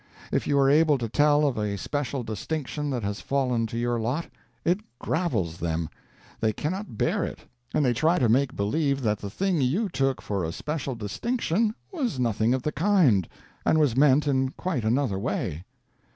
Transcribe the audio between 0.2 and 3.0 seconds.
If you are able to tell of a special distinction